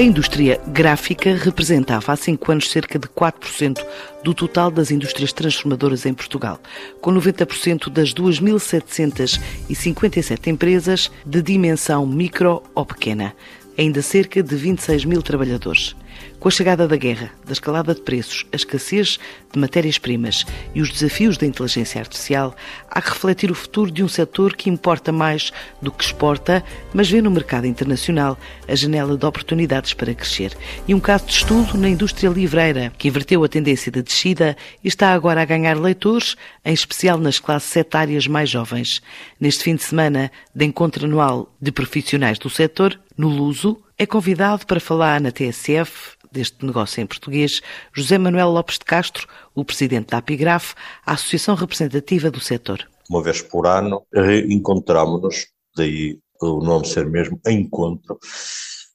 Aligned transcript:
A 0.00 0.02
indústria 0.02 0.58
gráfica 0.66 1.34
representava 1.34 2.10
há 2.10 2.16
cinco 2.16 2.50
anos 2.50 2.70
cerca 2.70 2.98
de 2.98 3.06
4% 3.06 3.84
do 4.24 4.32
total 4.32 4.70
das 4.70 4.90
indústrias 4.90 5.30
transformadoras 5.30 6.06
em 6.06 6.14
Portugal, 6.14 6.58
com 7.02 7.12
90% 7.12 7.90
das 7.90 8.14
2.757 8.14 10.46
empresas 10.46 11.10
de 11.26 11.42
dimensão 11.42 12.06
micro 12.06 12.62
ou 12.74 12.86
pequena, 12.86 13.34
ainda 13.76 14.00
cerca 14.00 14.42
de 14.42 14.56
26 14.56 15.04
mil 15.04 15.20
trabalhadores. 15.20 15.94
Com 16.40 16.48
a 16.48 16.50
chegada 16.50 16.88
da 16.88 16.96
guerra, 16.96 17.30
da 17.44 17.52
escalada 17.52 17.94
de 17.94 18.00
preços, 18.00 18.46
a 18.50 18.56
escassez 18.56 19.18
de 19.52 19.58
matérias-primas 19.58 20.46
e 20.74 20.80
os 20.80 20.90
desafios 20.90 21.36
da 21.36 21.44
inteligência 21.44 22.00
artificial, 22.00 22.56
há 22.90 23.02
que 23.02 23.10
refletir 23.10 23.50
o 23.50 23.54
futuro 23.54 23.90
de 23.90 24.02
um 24.02 24.08
setor 24.08 24.56
que 24.56 24.70
importa 24.70 25.12
mais 25.12 25.52
do 25.82 25.92
que 25.92 26.02
exporta, 26.02 26.64
mas 26.94 27.10
vê 27.10 27.20
no 27.20 27.30
mercado 27.30 27.66
internacional 27.66 28.38
a 28.66 28.74
janela 28.74 29.18
de 29.18 29.26
oportunidades 29.26 29.92
para 29.92 30.14
crescer. 30.14 30.56
E 30.88 30.94
um 30.94 31.00
caso 31.00 31.26
de 31.26 31.32
estudo 31.32 31.76
na 31.76 31.90
indústria 31.90 32.30
livreira, 32.30 32.90
que 32.96 33.08
inverteu 33.08 33.44
a 33.44 33.48
tendência 33.48 33.92
de 33.92 34.00
descida 34.00 34.56
e 34.82 34.88
está 34.88 35.12
agora 35.12 35.42
a 35.42 35.44
ganhar 35.44 35.76
leitores, 35.76 36.36
em 36.64 36.72
especial 36.72 37.18
nas 37.18 37.38
classes 37.38 37.76
etárias 37.76 38.26
mais 38.26 38.48
jovens. 38.48 39.02
Neste 39.38 39.62
fim 39.62 39.76
de 39.76 39.82
semana 39.82 40.32
de 40.54 40.64
encontro 40.64 41.04
anual 41.04 41.54
de 41.60 41.70
profissionais 41.70 42.38
do 42.38 42.48
setor, 42.48 42.98
no 43.20 43.28
Luso, 43.28 43.76
é 43.98 44.06
convidado 44.06 44.66
para 44.66 44.80
falar 44.80 45.20
na 45.20 45.30
TSF 45.30 46.16
deste 46.32 46.64
negócio 46.64 47.02
em 47.02 47.06
português 47.06 47.60
José 47.92 48.16
Manuel 48.16 48.48
Lopes 48.48 48.78
de 48.78 48.84
Castro, 48.86 49.28
o 49.54 49.62
presidente 49.62 50.08
da 50.08 50.18
Apigraf, 50.18 50.72
a 51.04 51.12
associação 51.12 51.54
representativa 51.54 52.30
do 52.30 52.40
setor. 52.40 52.88
Uma 53.10 53.22
vez 53.22 53.42
por 53.42 53.66
ano 53.66 54.06
encontramos-nos, 54.48 55.48
daí 55.76 56.18
o 56.40 56.64
nome 56.64 56.86
ser 56.86 57.04
mesmo 57.10 57.38
Encontro, 57.46 58.18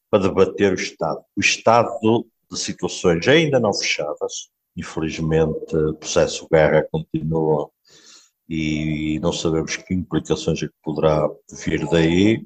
para 0.10 0.24
debater 0.24 0.72
o 0.72 0.76
Estado. 0.76 1.20
O 1.36 1.40
Estado 1.40 1.92
de 2.50 2.58
situações 2.58 3.28
ainda 3.28 3.60
não 3.60 3.76
fechadas, 3.76 4.50
infelizmente 4.76 5.76
o 5.76 5.94
processo 5.94 6.46
de 6.46 6.50
guerra 6.50 6.88
continua 6.92 7.70
e 8.50 9.20
não 9.22 9.32
sabemos 9.32 9.76
que 9.76 9.94
implicações 9.94 10.64
é 10.64 10.66
que 10.66 10.74
poderá 10.84 11.30
vir 11.64 11.88
daí, 11.90 12.44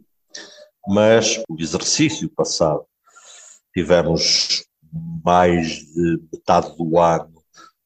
mas 0.88 1.42
o 1.50 1.60
exercício 1.60 2.30
passado 2.30 2.86
tivemos 3.74 4.64
mais 5.24 5.68
de 5.94 6.20
metade 6.32 6.76
do 6.76 7.00
ano 7.00 7.40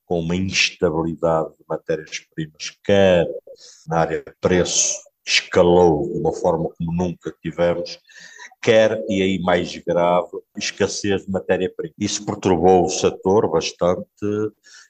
com 0.05 0.19
uma 0.19 0.35
instabilidade 0.35 1.49
de 1.49 1.65
matérias-primas, 1.67 2.77
quer 2.83 3.27
na 3.87 3.99
área 3.99 4.23
de 4.23 4.33
preço, 4.39 4.93
escalou 5.25 6.11
de 6.11 6.19
uma 6.19 6.33
forma 6.33 6.69
como 6.77 6.93
nunca 6.93 7.33
tivemos, 7.41 7.99
quer, 8.61 9.03
e 9.09 9.21
aí 9.21 9.39
mais 9.39 9.75
grave, 9.77 10.29
escassez 10.57 11.25
de 11.25 11.31
matéria-prima. 11.31 11.93
Isso 11.97 12.25
perturbou 12.25 12.85
o 12.85 12.89
setor 12.89 13.49
bastante 13.49 14.05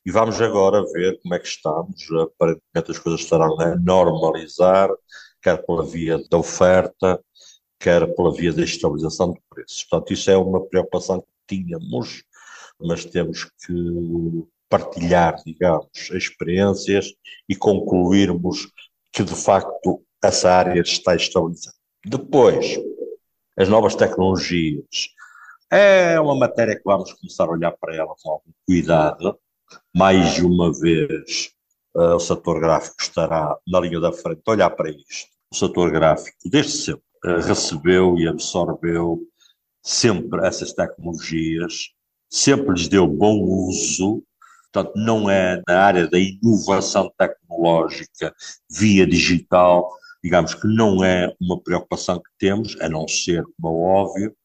e 0.06 0.12
vamos 0.12 0.40
agora 0.42 0.84
ver 0.92 1.20
como 1.22 1.34
é 1.34 1.40
que 1.40 1.48
estamos. 1.48 2.08
Aparentemente 2.12 2.92
as 2.92 3.00
coisas 3.00 3.22
estarão 3.22 3.60
a 3.60 3.76
normalizar, 3.76 4.90
quer 5.42 5.66
pela 5.66 5.86
via 5.86 6.20
da 6.30 6.38
oferta, 6.38 7.20
quer 7.84 8.08
pela 8.16 8.34
via 8.34 8.54
da 8.54 8.64
estabilização 8.64 9.34
de 9.34 9.42
preços. 9.50 9.84
Portanto, 9.84 10.14
isso 10.14 10.32
é 10.32 10.38
uma 10.38 10.66
preocupação 10.66 11.20
que 11.20 11.58
tínhamos, 11.58 12.24
mas 12.80 13.04
temos 13.04 13.44
que 13.44 14.46
partilhar, 14.70 15.36
digamos, 15.46 16.10
experiências 16.12 17.14
e 17.48 17.56
concluirmos 17.56 18.72
que, 19.12 19.22
de 19.22 19.36
facto, 19.36 20.02
essa 20.24 20.50
área 20.50 20.82
está 20.82 21.14
estabilizada. 21.14 21.76
Depois, 22.06 22.80
as 23.58 23.68
novas 23.68 23.96
tecnologias. 23.96 25.10
É 25.70 26.20
uma 26.20 26.36
matéria 26.36 26.76
que 26.76 26.84
vamos 26.86 27.12
começar 27.14 27.46
a 27.46 27.52
olhar 27.52 27.72
para 27.72 27.96
ela 27.96 28.14
com 28.22 28.32
algum 28.32 28.52
cuidado. 28.66 29.38
Mais 29.96 30.40
uma 30.40 30.72
vez, 30.72 31.52
uh, 31.96 32.16
o 32.16 32.20
setor 32.20 32.60
gráfico 32.60 32.96
estará 33.02 33.58
na 33.68 33.80
linha 33.80 34.00
da 34.00 34.14
frente 34.14 34.42
a 34.46 34.52
olhar 34.52 34.70
para 34.70 34.90
isto. 34.90 35.30
O 35.52 35.56
setor 35.56 35.92
gráfico, 35.92 36.38
desde 36.46 36.72
sempre, 36.72 37.04
recebeu 37.24 38.18
e 38.18 38.28
absorveu 38.28 39.22
sempre 39.82 40.46
essas 40.46 40.74
tecnologias, 40.74 41.90
sempre 42.30 42.74
lhes 42.74 42.88
deu 42.88 43.08
bom 43.08 43.40
uso, 43.42 44.24
portanto, 44.72 44.94
não 44.96 45.30
é 45.30 45.62
na 45.68 45.80
área 45.80 46.08
da 46.08 46.18
inovação 46.18 47.12
tecnológica 47.18 48.34
via 48.70 49.06
digital, 49.06 49.90
digamos 50.24 50.54
que 50.56 50.68
não 50.68 51.04
é 51.04 51.34
uma 51.40 51.60
preocupação 51.60 52.18
que 52.18 52.30
temos, 52.40 52.80
a 52.80 52.90
não 52.90 53.08
ser, 53.08 53.44
como 53.62 53.68
é 53.68 53.88
óbvio, 54.02 54.38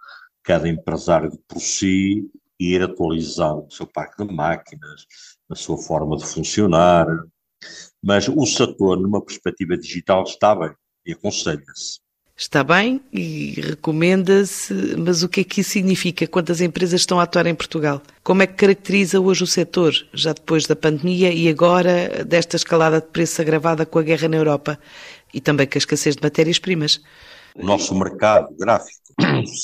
cada 0.42 0.68
empresário 0.68 1.30
por 1.46 1.60
si 1.60 2.28
ir 2.58 2.82
atualizando 2.82 3.66
o 3.66 3.70
seu 3.70 3.86
parque 3.86 4.26
de 4.26 4.34
máquinas, 4.34 5.06
a 5.48 5.54
sua 5.54 5.78
forma 5.78 6.16
de 6.16 6.26
funcionar, 6.26 7.06
mas 8.02 8.28
o 8.28 8.44
setor, 8.46 8.98
numa 8.98 9.24
perspectiva 9.24 9.76
digital, 9.76 10.24
está 10.24 10.54
bem 10.54 10.72
e 11.06 11.12
aconselha-se. 11.12 12.00
Está 12.40 12.62
bem 12.62 13.00
e 13.12 13.60
recomenda-se, 13.60 14.72
mas 14.96 15.24
o 15.24 15.28
que 15.28 15.40
é 15.40 15.44
que 15.44 15.60
isso 15.60 15.70
significa? 15.70 16.24
Quantas 16.24 16.60
empresas 16.60 17.00
estão 17.00 17.18
a 17.18 17.24
atuar 17.24 17.46
em 17.46 17.54
Portugal? 17.54 18.00
Como 18.22 18.40
é 18.40 18.46
que 18.46 18.54
caracteriza 18.54 19.20
hoje 19.20 19.42
o 19.42 19.46
setor, 19.46 19.92
já 20.14 20.32
depois 20.32 20.64
da 20.64 20.76
pandemia 20.76 21.32
e 21.32 21.48
agora 21.48 22.24
desta 22.24 22.54
escalada 22.54 23.00
de 23.00 23.08
preço 23.08 23.42
agravada 23.42 23.84
com 23.84 23.98
a 23.98 24.04
guerra 24.04 24.28
na 24.28 24.36
Europa 24.36 24.78
e 25.34 25.40
também 25.40 25.66
com 25.66 25.76
a 25.76 25.80
escassez 25.80 26.14
de 26.14 26.22
matérias-primas? 26.22 27.00
O 27.56 27.66
nosso 27.66 27.92
mercado 27.98 28.54
gráfico 28.56 29.02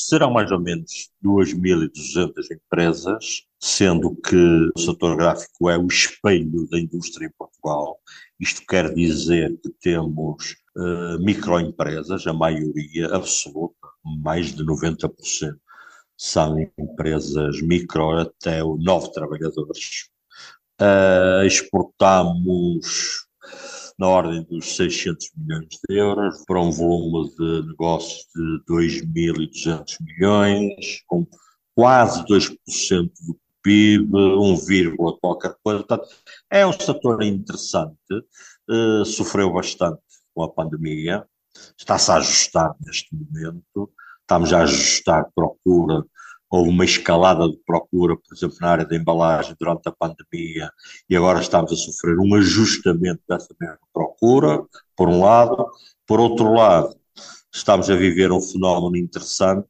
serão 0.09 0.33
mais 0.33 0.51
ou 0.51 0.59
menos 0.59 1.11
2.200 1.25 2.33
empresas, 2.51 3.45
sendo 3.61 4.17
que 4.17 4.71
o 4.75 4.81
setor 4.81 5.17
gráfico 5.17 5.71
é 5.71 5.79
o 5.79 5.87
espelho 5.87 6.67
da 6.69 6.81
indústria 6.81 7.27
em 7.27 7.33
Portugal. 7.39 8.01
Isto 8.41 8.63
quer 8.67 8.93
dizer 8.93 9.57
que 9.63 9.71
temos 9.81 10.57
uh, 10.77 11.19
microempresas, 11.21 12.27
a 12.27 12.33
maioria 12.33 13.15
absoluta, 13.15 13.89
mais 14.05 14.55
de 14.55 14.65
90%, 14.65 15.57
são 16.17 16.59
empresas 16.79 17.61
micro 17.61 18.19
até 18.19 18.63
nove 18.63 19.13
trabalhadores. 19.13 20.09
Uh, 20.81 21.45
exportamos 21.45 23.25
na 23.99 24.09
ordem 24.09 24.43
dos 24.45 24.77
600 24.77 25.31
milhões 25.37 25.69
de 25.89 25.97
euros 25.97 26.45
para 26.47 26.61
um 26.61 26.71
volume 26.71 27.31
de 27.37 27.69
negócios 27.69 28.27
de 28.35 28.65
2.200 28.69 29.97
milhões, 30.01 31.03
com 31.07 31.27
quase 31.75 32.25
2% 32.27 33.11
do 33.27 33.39
PIB, 33.63 34.11
1, 34.15 34.97
qualquer 35.21 35.55
coisa. 35.63 35.79
Portanto, 35.85 36.09
é 36.51 36.67
um 36.67 36.73
setor 36.73 37.23
interessante, 37.23 37.97
uh, 38.69 39.05
sofreu 39.05 39.53
bastante 39.53 40.01
com 40.35 40.43
a 40.43 40.51
pandemia, 40.51 41.25
está-se 41.79 42.11
a 42.11 42.17
ajustar 42.17 42.75
neste 42.81 43.15
momento, 43.15 43.91
estamos 44.21 44.53
a 44.53 44.63
ajustar 44.63 45.31
procura, 45.35 46.05
houve 46.51 46.71
uma 46.71 46.85
escalada 46.85 47.49
de 47.49 47.57
procura, 47.67 48.17
por 48.17 48.35
exemplo, 48.35 48.57
na 48.61 48.69
área 48.69 48.85
da 48.85 48.97
embalagem 48.97 49.57
durante 49.59 49.89
a 49.89 49.93
pandemia, 49.93 50.71
e 51.09 51.17
agora 51.17 51.41
estamos 51.41 51.73
a 51.73 51.77
sofrer 51.77 52.19
um 52.19 52.35
ajustamento 52.35 53.23
dessa 53.29 53.55
mesma 53.61 53.79
procura, 53.93 54.63
por 54.97 55.09
um 55.09 55.21
lado, 55.21 55.67
por 56.07 56.21
outro 56.21 56.53
lado, 56.53 56.95
estamos 57.53 57.89
a 57.89 57.97
viver 57.97 58.33
um 58.33 58.41
fenómeno 58.41 58.97
interessante, 58.97 59.69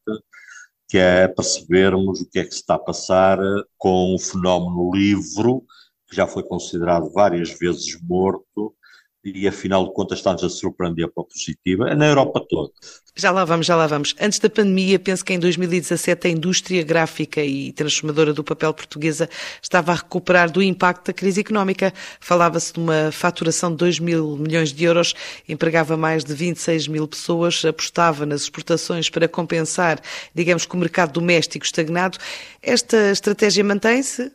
que 0.89 0.99
é 0.99 1.27
percebermos 1.27 2.21
o 2.21 2.29
que 2.29 2.39
é 2.39 2.45
que 2.45 2.53
se 2.53 2.61
está 2.61 2.75
a 2.75 2.79
passar 2.79 3.39
com 3.77 4.15
o 4.15 4.19
fenómeno 4.19 4.95
livro, 4.95 5.65
que 6.09 6.15
já 6.15 6.27
foi 6.27 6.43
considerado 6.43 7.11
várias 7.13 7.59
vezes 7.59 7.99
morto, 8.03 8.75
e 9.25 9.49
afinal 9.49 9.87
de 9.87 9.95
contas 9.95 10.19
está-nos 10.19 10.45
a 10.45 10.49
surpreender 10.49 11.11
para 11.13 11.23
a 11.23 11.27
positiva, 11.27 11.89
é 11.89 11.95
na 11.95 12.07
Europa 12.07 12.45
toda. 12.49 12.71
Já 13.17 13.31
lá 13.31 13.45
vamos, 13.45 13.65
já 13.65 13.77
lá 13.77 13.87
vamos. 13.87 14.15
Antes 14.21 14.39
da 14.41 14.51
pandemia, 14.51 14.99
penso 14.99 15.25
que 15.25 15.33
em 15.33 15.39
2017 15.39 16.27
a 16.27 16.31
indústria 16.31 16.83
gráfica 16.83 17.43
e 17.43 17.73
transformadora 17.73 18.33
do 18.33 18.43
papel 18.43 18.75
portuguesa 18.75 19.31
estava 19.63 19.93
a 19.93 19.95
recuperar 19.95 20.51
do 20.51 20.61
impacto 20.61 21.07
da 21.07 21.13
crise 21.13 21.41
económica. 21.41 21.93
Falava-se 22.19 22.73
de 22.73 22.81
uma 22.81 23.13
faturação 23.13 23.71
de 23.71 23.77
2 23.77 24.01
mil 24.01 24.37
milhões 24.37 24.73
de 24.73 24.85
euros, 24.85 25.15
empregava 25.49 25.97
mais 25.97 26.25
de 26.25 26.35
26 26.35 26.89
mil 26.89 27.07
pessoas, 27.07 27.65
apostava 27.65 28.27
nas 28.27 28.43
exportações 28.43 29.09
para 29.09 29.29
compensar, 29.29 30.01
digamos 30.35 30.67
que 30.67 30.75
o 30.75 30.79
mercado 30.79 31.13
doméstico 31.13 31.65
estagnado. 31.65 32.19
Esta 32.61 33.13
estratégia 33.13 33.63
mantém-se? 33.63 34.33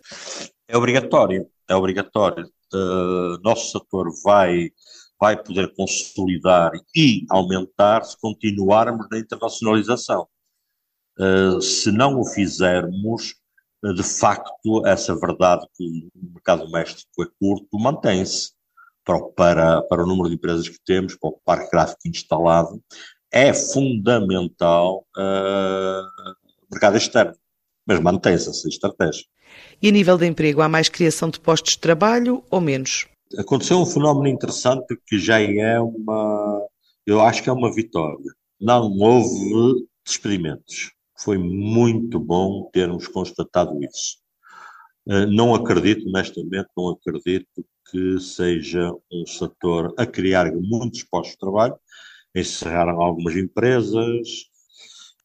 É 0.68 0.78
obrigatório, 0.78 1.46
é 1.68 1.76
obrigatório 1.76 2.50
uh, 2.74 3.40
nosso 3.44 3.72
setor 3.72 4.10
vai, 4.24 4.72
vai 5.20 5.42
poder 5.42 5.74
consolidar 5.76 6.72
e 6.96 7.26
aumentar 7.30 8.04
se 8.04 8.20
continuarmos 8.20 9.08
na 9.12 9.20
internacionalização. 9.20 10.28
Uh, 11.18 11.62
se 11.62 11.92
não 11.92 12.20
o 12.20 12.26
fizermos, 12.26 13.36
uh, 13.84 13.94
de 13.94 14.04
facto, 14.04 14.86
essa 14.86 15.16
verdade 15.16 15.66
que 15.76 16.10
o 16.16 16.34
mercado 16.34 16.66
doméstico 16.66 17.24
é 17.24 17.28
curto 17.40 17.78
mantém-se 17.80 18.52
para, 19.36 19.82
para, 19.82 20.04
o 20.04 20.08
número 20.08 20.30
de 20.30 20.36
empresas 20.36 20.70
que 20.70 20.80
temos, 20.86 21.16
para 21.16 21.30
o 21.30 21.40
parque 21.44 21.72
gráfico 21.72 22.08
instalado, 22.08 22.82
é 23.32 23.54
fundamental 23.54 25.06
uh, 25.18 26.36
o 26.68 26.72
mercado 26.72 26.98
externo. 26.98 27.36
mas 27.86 28.00
mantém-se 28.00 28.50
essa 28.50 28.68
estratégia. 28.68 29.26
E 29.82 29.88
a 29.90 29.92
nível 29.92 30.18
de 30.18 30.26
emprego, 30.26 30.62
há 30.62 30.70
mais 30.70 30.90
criação 30.90 31.30
de 31.30 31.40
postos 31.40 31.74
de 31.74 31.80
trabalho 31.80 32.44
ou 32.50 32.60
menos? 32.60 33.08
Aconteceu 33.38 33.78
um 33.78 33.86
fenómeno 33.86 34.28
interessante 34.28 34.98
que 35.08 35.20
já 35.20 35.40
é 35.40 35.80
uma, 35.80 36.62
eu 37.06 37.22
acho 37.22 37.44
que 37.44 37.50
é 37.50 37.54
uma 37.54 37.74
vitória. 37.74 38.32
Não 38.60 38.90
houve 38.98 39.86
despedimentos. 40.06 40.92
Foi 41.18 41.38
muito 41.38 42.20
bom 42.20 42.70
termos 42.74 43.08
constatado 43.08 43.78
isso. 43.84 44.18
Eh, 45.08 45.26
não 45.26 45.56
acredito, 45.56 46.08
honestamente, 46.08 46.70
não 46.76 46.90
acredito 46.90 47.66
que 47.92 48.20
seja 48.20 48.92
um 49.12 49.26
setor 49.26 49.94
a 49.98 50.06
criar 50.06 50.52
muitos 50.54 51.04
postos 51.04 51.34
de 51.34 51.40
trabalho. 51.40 51.76
Encerraram 52.36 53.02
algumas 53.02 53.36
empresas, 53.36 54.28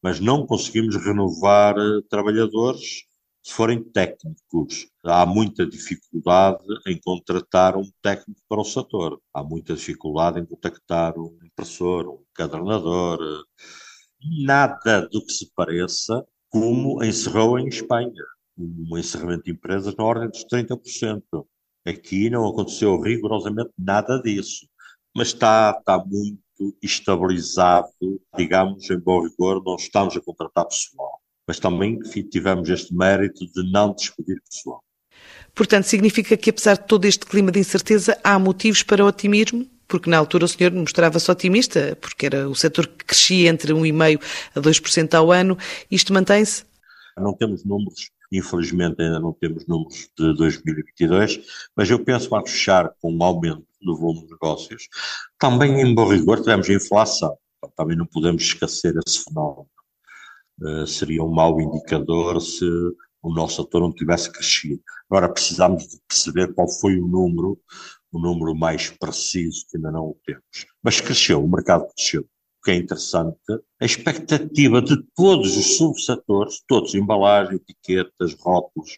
mas 0.01 0.19
não 0.19 0.45
conseguimos 0.45 0.95
renovar 0.95 1.75
eh, 1.77 2.01
trabalhadores 2.09 3.03
se 3.45 3.53
forem 3.53 3.83
técnicos. 3.83 4.87
Há 5.03 5.23
muita 5.23 5.67
dificuldade 5.67 6.63
em 6.87 6.99
contratar 6.99 7.77
um 7.77 7.87
técnico 8.01 8.41
para 8.49 8.59
o 8.59 8.65
setor. 8.65 9.21
Há 9.31 9.43
muita 9.43 9.75
dificuldade 9.75 10.39
em 10.39 10.45
contactar 10.45 11.15
um 11.15 11.37
impressor, 11.45 12.09
um 12.09 12.23
cadernador. 12.33 13.19
Nada 14.43 15.07
do 15.07 15.23
que 15.23 15.31
se 15.31 15.51
pareça 15.55 16.25
como 16.49 17.03
encerrou 17.03 17.59
em 17.59 17.67
Espanha. 17.67 18.23
Um 18.57 18.97
encerramento 18.97 19.43
de 19.43 19.51
empresas 19.51 19.95
na 19.95 20.03
ordem 20.03 20.27
dos 20.27 20.43
30%. 20.45 21.21
Aqui 21.85 22.31
não 22.31 22.47
aconteceu 22.47 22.99
rigorosamente 22.99 23.69
nada 23.77 24.19
disso. 24.23 24.67
Mas 25.15 25.27
está, 25.27 25.75
está 25.77 26.03
muito 26.03 26.41
estabilizado, 26.81 27.89
digamos, 28.35 28.89
em 28.89 28.97
bom 28.97 29.21
rigor, 29.21 29.63
não 29.63 29.75
estamos 29.75 30.17
a 30.17 30.21
contratar 30.21 30.65
pessoal 30.65 31.21
mas 31.47 31.59
também 31.59 31.99
tivemos 32.31 32.69
este 32.69 32.93
mérito 32.93 33.45
de 33.53 33.71
não 33.71 33.93
despedir 33.93 34.41
pessoal. 34.49 34.83
Portanto, 35.53 35.85
significa 35.85 36.35
que 36.35 36.49
apesar 36.49 36.77
de 36.77 36.85
todo 36.85 37.05
este 37.05 37.25
clima 37.25 37.51
de 37.51 37.59
incerteza, 37.59 38.17
há 38.23 38.37
motivos 38.37 38.83
para 38.83 39.05
otimismo? 39.05 39.65
Porque 39.87 40.09
na 40.09 40.17
altura 40.17 40.45
o 40.45 40.47
senhor 40.47 40.71
mostrava-se 40.73 41.29
otimista, 41.31 41.97
porque 42.01 42.25
era 42.25 42.49
o 42.49 42.55
setor 42.55 42.87
que 42.87 43.05
crescia 43.05 43.49
entre 43.49 43.71
1,5% 43.71 44.21
a 44.55 44.59
2% 44.59 45.13
ao 45.13 45.31
ano. 45.31 45.57
Isto 45.89 46.11
mantém-se? 46.11 46.65
Não 47.17 47.33
temos 47.33 47.63
números, 47.63 48.09
infelizmente 48.31 49.01
ainda 49.01 49.19
não 49.19 49.31
temos 49.31 49.65
números 49.67 50.09
de 50.17 50.35
2022, 50.35 51.39
mas 51.75 51.89
eu 51.89 52.03
penso 52.03 52.25
que 52.25 52.31
vai 52.31 52.45
fechar 52.45 52.91
com 52.99 53.13
um 53.13 53.23
aumento 53.23 53.65
do 53.81 53.95
volume 53.95 54.25
de 54.25 54.31
negócios. 54.31 54.89
Também, 55.39 55.79
em 55.79 55.93
bom 55.93 56.09
rigor, 56.09 56.39
tivemos 56.39 56.69
a 56.69 56.73
inflação. 56.73 57.37
Também 57.77 57.95
não 57.95 58.05
podemos 58.05 58.43
esquecer 58.43 58.93
esse 59.07 59.23
fenómeno. 59.23 59.67
Eh, 60.63 60.85
seria 60.87 61.23
um 61.23 61.31
mau 61.31 61.59
indicador 61.59 62.41
se 62.41 62.65
o 63.21 63.33
nosso 63.33 63.63
setor 63.63 63.81
não 63.81 63.93
tivesse 63.93 64.31
crescido. 64.31 64.81
Agora 65.09 65.31
precisamos 65.31 65.87
de 65.87 65.99
perceber 66.07 66.53
qual 66.53 66.69
foi 66.69 66.97
o 66.99 67.07
número, 67.07 67.59
o 68.11 68.19
número 68.19 68.55
mais 68.55 68.89
preciso 68.89 69.65
que 69.69 69.77
ainda 69.77 69.91
não 69.91 70.05
o 70.05 70.17
temos. 70.25 70.65
Mas 70.81 71.01
cresceu, 71.01 71.43
o 71.43 71.47
mercado 71.49 71.87
cresceu. 71.93 72.21
O 72.21 72.65
que 72.65 72.71
é 72.71 72.75
interessante, 72.75 73.37
a 73.79 73.85
expectativa 73.85 74.81
de 74.81 74.97
todos 75.15 75.55
os 75.55 75.77
subsetores, 75.77 76.63
todos, 76.67 76.95
embalagem, 76.95 77.57
etiquetas, 77.57 78.33
rótulos, 78.39 78.97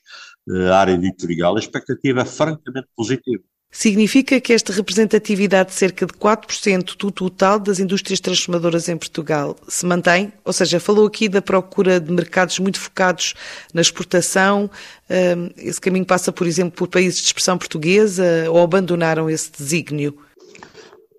eh, 0.49 0.69
área 0.69 0.93
editorial, 0.93 1.55
a 1.55 1.59
expectativa 1.59 2.21
é 2.21 2.25
francamente 2.25 2.87
positiva. 2.95 3.43
Significa 3.69 4.39
que 4.39 4.53
esta 4.53 4.71
representatividade 4.71 5.69
de 5.69 5.75
cerca 5.75 6.05
de 6.05 6.13
4% 6.13 6.95
do 6.97 7.11
total 7.11 7.59
das 7.59 7.79
indústrias 7.79 8.19
transformadoras 8.19 8.87
em 8.87 8.97
Portugal 8.97 9.55
se 9.67 9.85
mantém? 9.85 10.31
Ou 10.45 10.53
seja, 10.53 10.79
falou 10.79 11.05
aqui 11.05 11.27
da 11.27 11.41
procura 11.41 11.99
de 11.99 12.11
mercados 12.11 12.57
muito 12.59 12.79
focados 12.79 13.33
na 13.73 13.81
exportação. 13.81 14.69
Hum, 15.09 15.49
esse 15.57 15.81
caminho 15.81 16.05
passa, 16.05 16.31
por 16.31 16.47
exemplo, 16.47 16.71
por 16.71 16.87
países 16.87 17.19
de 17.19 17.25
expressão 17.25 17.57
portuguesa 17.57 18.49
ou 18.49 18.61
abandonaram 18.63 19.29
esse 19.29 19.51
desígnio? 19.51 20.17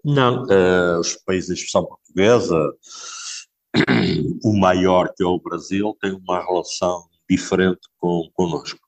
Não, 0.05 0.45
uh, 0.45 1.01
os 1.01 1.17
países 1.17 1.49
de 1.49 1.55
expressão 1.55 1.85
portuguesa, 1.85 2.57
o 4.43 4.59
maior 4.59 5.13
que 5.15 5.23
é 5.23 5.27
o 5.27 5.39
Brasil, 5.39 5.95
tem 6.01 6.13
uma 6.13 6.43
relação 6.43 7.05
diferente 7.29 7.81
com, 7.99 8.29
connosco. 8.33 8.81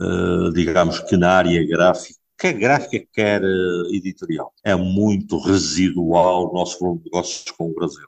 Uh, 0.00 0.50
digamos 0.52 0.98
que 1.00 1.16
na 1.16 1.30
área 1.30 1.66
gráfica 1.66 2.25
quer 2.38 2.52
gráfica, 2.52 3.06
quer 3.12 3.42
uh, 3.42 3.94
editorial. 3.94 4.52
É 4.64 4.74
muito 4.74 5.38
residual 5.38 6.50
o 6.50 6.54
nosso 6.54 6.78
volume 6.78 6.98
de 7.00 7.04
negócios 7.06 7.50
com 7.52 7.70
o 7.70 7.74
Brasil. 7.74 8.06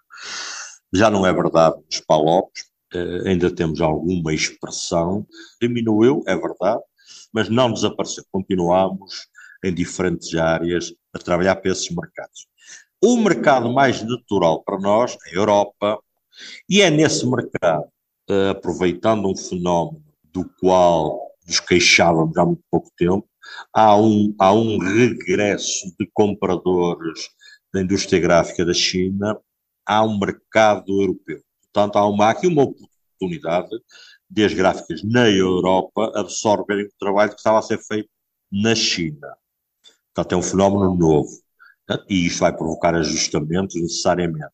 Já 0.93 1.11
não 1.11 1.27
é 1.27 1.33
verdade 1.33 1.77
nos 1.85 2.01
PALOPs, 2.01 2.63
uh, 2.95 3.29
ainda 3.29 3.51
temos 3.51 3.81
alguma 3.81 4.33
expressão, 4.33 5.27
diminuiu, 5.61 6.23
é 6.27 6.37
verdade, 6.37 6.83
mas 7.33 7.49
não 7.49 7.73
desapareceu. 7.73 8.25
Continuamos 8.31 9.29
em 9.65 9.75
diferentes 9.75 10.35
áreas 10.35 10.93
a 11.13 11.19
trabalhar 11.19 11.57
para 11.57 11.73
esses 11.73 11.91
mercados. 11.91 12.47
O 13.03 13.17
mercado 13.17 13.73
mais 13.73 14.03
natural 14.03 14.63
para 14.63 14.79
nós 14.79 15.17
é 15.27 15.31
a 15.31 15.35
Europa, 15.35 15.99
e 16.69 16.83
é 16.83 16.91
nesse 16.91 17.27
mercado, 17.27 17.85
uh, 18.31 18.51
aproveitando 18.51 19.29
um 19.29 19.37
fenómeno 19.37 20.05
do 20.25 20.49
qual 20.61 21.29
nos 21.47 21.61
queixávamos 21.61 22.37
há 22.37 22.45
muito 22.45 22.63
pouco 22.71 22.91
tempo, 22.97 23.27
há 23.73 23.97
um, 23.97 24.35
há 24.39 24.53
um 24.53 24.79
regresso 24.79 25.95
de 25.99 26.09
compradores 26.13 27.29
da 27.73 27.81
indústria 27.81 28.21
gráfica 28.21 28.65
da 28.65 28.75
China 28.75 29.39
ao 29.87 30.19
mercado 30.19 31.01
europeu. 31.01 31.41
Portanto, 31.73 31.97
há, 31.97 32.07
uma, 32.07 32.27
há 32.27 32.31
aqui 32.31 32.47
uma 32.47 32.63
oportunidade 32.63 33.71
de 34.31 34.45
as 34.45 34.53
gráficas 34.53 35.03
na 35.03 35.29
Europa 35.29 36.13
absorverem 36.15 36.87
o 36.87 36.93
trabalho 36.99 37.31
que 37.31 37.39
estava 37.39 37.59
a 37.59 37.63
ser 37.63 37.79
feito 37.79 38.09
na 38.51 38.75
China. 38.75 39.37
Portanto, 40.15 40.33
é 40.33 40.37
um 40.37 40.43
fenómeno 40.43 40.95
novo. 40.95 41.31
E 42.09 42.27
isto 42.27 42.41
vai 42.41 42.55
provocar 42.55 42.95
ajustamentos 42.95 43.81
necessariamente. 43.81 44.53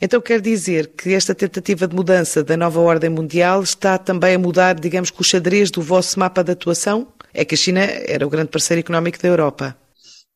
Então 0.00 0.20
quer 0.20 0.40
dizer 0.40 0.88
que 0.88 1.14
esta 1.14 1.34
tentativa 1.34 1.88
de 1.88 1.96
mudança 1.96 2.44
da 2.44 2.56
nova 2.56 2.80
ordem 2.80 3.10
mundial 3.10 3.62
está 3.62 3.96
também 3.98 4.34
a 4.34 4.38
mudar, 4.38 4.74
digamos, 4.74 5.12
o 5.18 5.24
xadrez 5.24 5.70
do 5.70 5.80
vosso 5.80 6.18
mapa 6.18 6.44
de 6.44 6.52
atuação? 6.52 7.08
É 7.32 7.44
que 7.44 7.54
a 7.54 7.58
China 7.58 7.80
era 7.80 8.26
o 8.26 8.30
grande 8.30 8.50
parceiro 8.50 8.80
económico 8.80 9.20
da 9.20 9.28
Europa. 9.28 9.76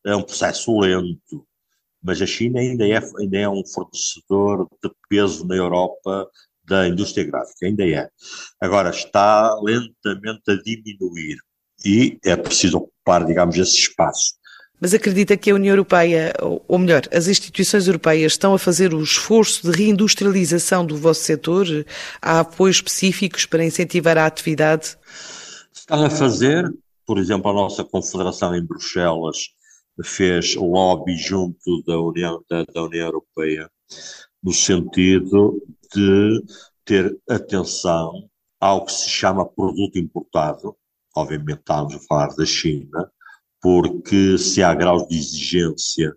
É 0.05 0.15
um 0.15 0.23
processo 0.23 0.77
lento, 0.79 1.45
mas 2.01 2.21
a 2.21 2.25
China 2.25 2.59
ainda 2.59 2.87
é, 2.87 2.97
ainda 3.19 3.37
é 3.37 3.49
um 3.49 3.63
fornecedor 3.65 4.67
de 4.83 4.89
peso 5.09 5.45
na 5.45 5.55
Europa 5.55 6.29
da 6.63 6.87
indústria 6.87 7.25
gráfica, 7.25 7.65
ainda 7.65 7.87
é. 7.87 8.09
Agora 8.61 8.89
está 8.89 9.55
lentamente 9.61 10.43
a 10.49 10.55
diminuir 10.55 11.37
e 11.85 12.17
é 12.25 12.35
preciso 12.35 12.77
ocupar, 12.77 13.25
digamos, 13.25 13.57
esse 13.57 13.77
espaço. 13.77 14.35
Mas 14.79 14.93
acredita 14.93 15.35
que 15.35 15.49
a 15.49 15.55
União 15.55 15.73
Europeia, 15.73 16.33
ou 16.39 16.77
melhor, 16.77 17.01
as 17.11 17.27
instituições 17.27 17.87
europeias 17.87 18.33
estão 18.33 18.53
a 18.53 18.59
fazer 18.59 18.93
o 18.93 19.01
esforço 19.01 19.69
de 19.69 19.75
reindustrialização 19.75 20.85
do 20.85 20.95
vosso 20.95 21.23
setor? 21.23 21.65
Há 22.21 22.41
apoios 22.41 22.75
específicos 22.75 23.45
para 23.45 23.65
incentivar 23.65 24.17
a 24.19 24.25
atividade? 24.27 24.95
Estão 25.73 26.05
a 26.05 26.09
fazer, 26.11 26.71
por 27.07 27.17
exemplo, 27.17 27.49
a 27.49 27.53
nossa 27.53 27.85
confederação 27.85 28.53
em 28.53 28.63
Bruxelas 28.63 29.49
fez 30.03 30.55
lobby 30.55 31.15
junto 31.17 31.81
da 31.83 31.97
União, 31.99 32.43
da, 32.49 32.65
da 32.65 32.83
União 32.83 33.07
Europeia 33.07 33.71
no 34.43 34.53
sentido 34.53 35.63
de 35.95 36.43
ter 36.83 37.17
atenção 37.29 38.29
ao 38.59 38.85
que 38.85 38.91
se 38.91 39.09
chama 39.09 39.47
produto 39.47 39.97
importado. 39.97 40.75
Obviamente 41.15 41.59
estamos 41.59 41.95
a 41.95 41.99
falar 41.99 42.35
da 42.35 42.45
China, 42.45 43.09
porque 43.61 44.37
se 44.37 44.61
há 44.61 44.75
graus 44.75 45.07
de 45.07 45.17
exigência, 45.17 46.13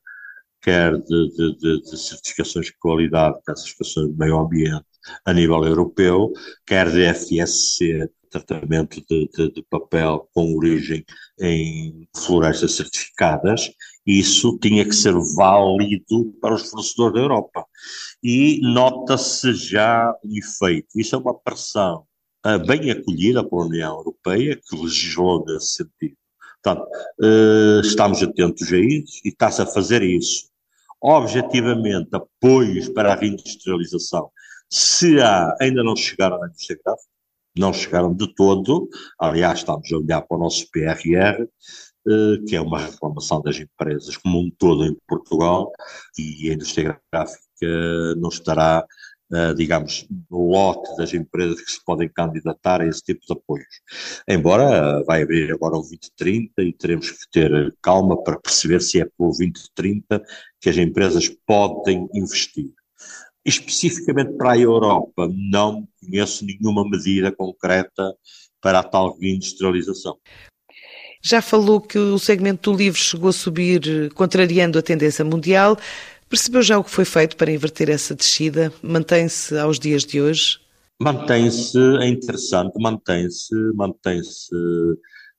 quer 0.61 0.99
de, 0.99 1.31
de, 1.31 1.57
de, 1.57 1.83
de 1.83 1.99
certificações 1.99 2.67
de 2.67 2.77
qualidade, 2.79 3.39
quer 3.47 3.57
certificações 3.57 4.11
de 4.11 4.19
meio 4.19 4.39
ambiente 4.39 4.90
a 5.25 5.33
nível 5.33 5.65
europeu, 5.65 6.33
quer 6.67 6.91
de 6.91 7.13
FSC, 7.13 8.11
tratamento 8.31 9.05
de, 9.09 9.29
de, 9.29 9.53
de, 9.53 9.63
papel 9.69 10.29
com 10.33 10.55
origem 10.55 11.05
em 11.41 12.09
florestas 12.17 12.77
certificadas, 12.77 13.71
isso 14.07 14.59
tinha 14.59 14.85
que 14.85 14.95
ser 14.95 15.15
válido 15.37 16.33
para 16.41 16.55
os 16.55 16.69
fornecedores 16.71 17.15
da 17.15 17.21
Europa. 17.21 17.67
E 18.23 18.61
nota-se 18.63 19.53
já 19.55 20.15
o 20.25 20.39
efeito. 20.39 20.89
Isso 20.97 21.15
é 21.17 21.19
uma 21.19 21.35
pressão 21.35 22.05
uh, 22.47 22.67
bem 22.67 22.91
acolhida 22.91 23.47
pela 23.47 23.67
União 23.67 23.97
Europeia, 23.97 24.57
que 24.57 24.77
legislou 24.77 25.45
nesse 25.45 25.75
sentido. 25.75 26.17
Portanto, 26.63 26.87
uh, 27.23 27.81
estamos 27.81 28.23
atentos 28.23 28.73
a 28.73 28.79
isso 28.79 29.21
e 29.25 29.29
está-se 29.29 29.63
a 29.63 29.67
fazer 29.67 30.03
isso. 30.03 30.49
Objetivamente, 31.03 32.11
apoios 32.13 32.89
para 32.91 33.13
a 33.13 33.17
reindustrialização, 33.17 34.31
se 34.71 35.21
há, 35.21 35.57
ainda 35.61 35.83
não 35.83 35.97
chegaram 35.97 36.43
à 36.43 36.47
indústria 36.47 36.79
gráfica, 36.85 37.11
não 37.57 37.73
chegaram 37.73 38.15
de 38.15 38.33
todo. 38.35 38.89
Aliás, 39.19 39.59
estamos 39.59 39.91
a 39.93 39.97
olhar 39.97 40.23
para 40.23 40.37
o 40.37 40.41
nosso 40.41 40.71
PRR, 40.71 41.43
eh, 42.09 42.39
que 42.47 42.57
é 42.57 42.61
uma 42.61 42.79
reclamação 42.79 43.43
das 43.43 43.59
empresas 43.59 44.17
como 44.17 44.39
um 44.41 44.51
todo 44.59 44.85
em 44.85 44.97
Portugal, 45.09 45.73
e 46.19 46.51
a 46.51 46.55
indústria 46.55 47.01
gráfica 47.13 48.15
não 48.17 48.29
estará 48.29 48.87
uh, 49.33 49.55
digamos, 49.55 50.07
no 50.31 50.51
lote 50.51 50.97
das 50.97 51.15
empresas 51.15 51.61
que 51.61 51.71
se 51.71 51.85
podem 51.85 52.09
candidatar 52.09 52.81
a 52.81 52.87
esse 52.87 53.03
tipo 53.03 53.21
de 53.27 53.33
apoios. 53.33 53.81
Embora 54.29 55.01
uh, 55.01 55.05
vai 55.05 55.23
abrir 55.23 55.53
agora 55.53 55.77
o 55.77 55.81
2030 55.81 56.63
e 56.63 56.73
teremos 56.73 57.11
que 57.11 57.31
ter 57.31 57.75
calma 57.83 58.23
para 58.23 58.39
perceber 58.39 58.81
se 58.81 59.01
é 59.01 59.05
pelo 59.05 59.31
2030 59.31 60.23
que 60.61 60.69
as 60.69 60.77
empresas 60.77 61.29
podem 61.47 62.09
investir. 62.15 62.71
Especificamente 63.45 64.33
para 64.37 64.53
a 64.53 64.59
Europa, 64.59 65.29
não 65.33 65.89
conheço 66.01 66.45
nenhuma 66.45 66.89
medida 66.89 67.33
concreta 67.33 68.15
para 68.61 68.81
a 68.81 68.83
tal 68.83 69.19
reindustrialização. 69.19 70.17
Já 71.23 71.43
falou 71.43 71.81
que 71.81 71.99
o 71.99 72.19
segmento 72.19 72.71
do 72.71 72.77
livro 72.77 72.99
chegou 72.99 73.29
a 73.29 73.33
subir, 73.33 74.11
contrariando 74.15 74.79
a 74.79 74.83
tendência 74.83 75.25
mundial. 75.25 75.77
Percebeu 76.29 76.63
já 76.63 76.79
o 76.79 76.85
que 76.85 76.91
foi 76.91 77.05
feito 77.05 77.37
para 77.37 77.51
inverter 77.51 77.91
essa 77.91 78.15
descida? 78.15 78.73
Mantém-se 78.83 79.59
aos 79.59 79.79
dias 79.79 80.05
de 80.05 80.21
hoje? 80.21 80.59
Mantém-se, 81.03 81.79
é 82.01 82.09
interessante, 82.09 82.73
mantém-se, 82.79 83.55
mantém-se 83.75 84.55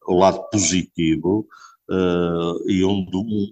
o 0.07 0.17
lado 0.17 0.43
positivo. 0.51 1.47
Uh, 1.91 2.69
e 2.69 2.85
um, 2.85 3.05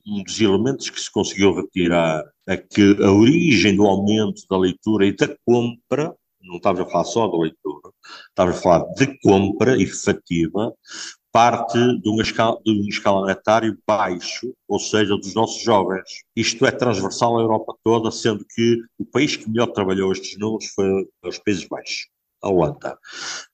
um, 0.08 0.24
dos 0.24 0.40
elementos 0.40 0.90
que 0.90 1.02
se 1.02 1.12
conseguiu 1.12 1.54
retirar 1.54 2.24
é 2.48 2.56
que 2.56 2.96
a 3.04 3.12
origem 3.12 3.76
do 3.76 3.86
aumento 3.86 4.44
da 4.50 4.58
leitura 4.58 5.06
e 5.06 5.14
da 5.14 5.28
compra, 5.46 6.16
não 6.42 6.56
estávamos 6.56 6.88
a 6.88 6.90
falar 6.90 7.04
só 7.04 7.28
da 7.28 7.38
leitura, 7.38 7.92
estávamos 8.30 8.60
a 8.60 8.62
falar 8.62 8.94
de 8.94 9.20
compra 9.20 9.82
efetiva, 9.82 10.74
parte 11.34 11.78
de 12.00 12.10
um, 12.10 12.22
escal, 12.22 12.62
de 12.64 12.72
um 12.72 13.78
baixo, 13.86 14.54
ou 14.70 14.80
seja, 14.80 15.18
dos 15.18 15.34
nossos 15.34 15.62
jovens. 15.62 16.24
Isto 16.34 16.66
é 16.66 16.72
transversal 16.72 17.38
à 17.38 17.42
Europa 17.42 17.76
toda, 17.84 18.10
sendo 18.10 18.46
que 18.46 18.80
o 18.98 19.04
país 19.06 19.36
que 19.36 19.50
melhor 19.50 19.68
trabalhou 19.68 20.14
estes 20.14 20.40
números 20.40 20.68
foi 20.68 21.08
os 21.26 21.40
Países 21.40 21.68
Baixos, 21.68 22.08
a 22.42 22.50
Holanda. 22.50 22.98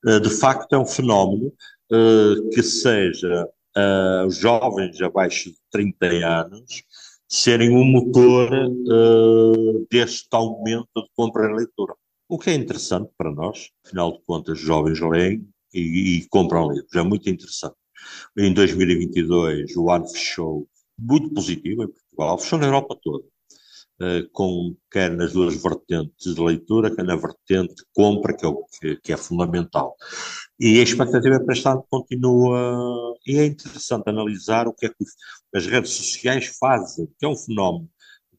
Eh, 0.05 0.19
de 0.19 0.29
facto, 0.29 0.73
é 0.73 0.77
um 0.77 0.85
fenómeno 0.85 1.51
eh, 1.91 2.35
que 2.53 2.61
seja 2.61 3.49
uh, 3.77 4.29
jovens 4.29 5.01
abaixo 5.01 5.49
de 5.49 5.57
30 5.71 6.05
anos 6.27 6.83
serem 7.27 7.69
o 7.69 7.79
um 7.79 7.85
motor 7.85 8.51
uh, 8.53 9.87
deste 9.89 10.27
aumento 10.31 10.87
de 10.95 11.09
compra 11.15 11.49
e 11.51 11.55
leitura. 11.55 11.93
O 12.27 12.39
que 12.39 12.49
é 12.49 12.53
interessante 12.53 13.11
para 13.17 13.31
nós, 13.31 13.69
afinal 13.85 14.13
de 14.13 14.23
contas, 14.25 14.59
jovens 14.59 14.99
leem, 14.99 15.47
e, 15.73 16.17
e 16.17 16.27
compram 16.29 16.71
livros. 16.71 16.93
É 16.95 17.03
muito 17.03 17.29
interessante. 17.29 17.75
Em 18.37 18.53
2022, 18.53 19.75
o 19.75 19.91
ano 19.91 20.07
fechou 20.07 20.67
muito 20.97 21.33
positivo 21.33 21.83
em 21.83 21.87
Portugal, 21.87 22.37
fechou 22.37 22.59
na 22.59 22.67
Europa 22.67 22.97
toda. 23.01 23.25
Uh, 24.01 24.29
com, 24.33 24.75
quer 24.91 25.09
nas 25.09 25.31
duas 25.31 25.55
vertentes 25.61 26.35
de 26.35 26.41
leitura, 26.41 26.93
quer 26.93 27.05
na 27.05 27.15
vertente 27.15 27.81
compra, 27.93 28.35
que 28.35 28.45
é, 28.45 28.49
o, 28.49 28.65
que, 28.79 28.97
que 28.97 29.13
é 29.13 29.17
fundamental. 29.17 29.95
E 30.59 30.81
a 30.81 30.83
expectativa 30.83 31.39
para 31.39 31.53
este 31.53 31.67
ano 31.67 31.85
continua, 31.89 33.15
e 33.25 33.37
é 33.37 33.45
interessante 33.45 34.09
analisar 34.09 34.67
o 34.67 34.73
que 34.73 34.87
é 34.87 34.89
que 34.89 35.05
as 35.53 35.65
redes 35.65 35.91
sociais 35.91 36.57
fazem, 36.59 37.07
que 37.17 37.25
é 37.25 37.29
um 37.29 37.37
fenómeno. 37.37 37.89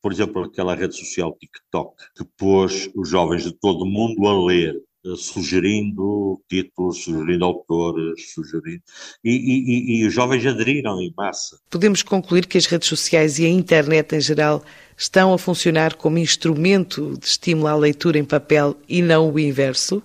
Por 0.03 0.13
exemplo, 0.13 0.45
aquela 0.45 0.75
rede 0.75 0.95
social 0.95 1.37
TikTok, 1.41 1.97
que 2.15 2.25
pôs 2.37 2.91
os 2.95 3.09
jovens 3.09 3.43
de 3.43 3.53
todo 3.53 3.83
o 3.83 3.87
mundo 3.87 4.27
a 4.29 4.47
ler 4.47 4.79
sugerindo 5.15 6.41
títulos, 6.49 7.05
sugerindo 7.05 7.45
autores, 7.45 8.33
sugerindo. 8.33 8.83
E, 9.23 9.31
e, 9.31 10.01
e, 10.01 10.07
os 10.07 10.13
jovens 10.13 10.45
aderiram 10.45 11.01
em 11.01 11.13
massa. 11.17 11.59
Podemos 11.71 12.03
concluir 12.03 12.47
que 12.47 12.59
as 12.59 12.67
redes 12.67 12.89
sociais 12.89 13.39
e 13.39 13.45
a 13.45 13.49
internet 13.49 14.17
em 14.17 14.21
geral 14.21 14.65
estão 14.97 15.33
a 15.33 15.39
funcionar 15.39 15.95
como 15.95 16.19
instrumento 16.19 17.17
de 17.19 17.27
estímulo 17.27 17.69
à 17.69 17.77
leitura 17.77 18.19
em 18.19 18.25
papel 18.25 18.77
e 18.89 19.03
não 19.03 19.31
o 19.31 19.39
inverso? 19.39 20.03